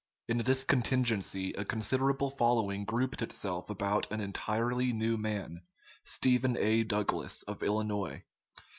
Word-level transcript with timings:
In 0.27 0.39
this 0.39 0.63
contingency, 0.63 1.53
a 1.53 1.63
considerable 1.63 2.31
following 2.31 2.85
grouped 2.85 3.21
itself 3.21 3.69
about 3.69 4.11
an 4.11 4.19
entirely 4.19 4.91
new 4.91 5.15
man, 5.15 5.61
Stephen 6.03 6.57
A. 6.57 6.81
Douglas, 6.83 7.43
of 7.43 7.61
Illinois. 7.61 8.23